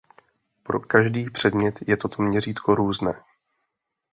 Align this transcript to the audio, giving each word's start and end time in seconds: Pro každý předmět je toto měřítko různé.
Pro 0.63 0.79
každý 0.79 1.29
předmět 1.29 1.79
je 1.87 1.97
toto 1.97 2.21
měřítko 2.23 2.75
různé. 2.75 3.13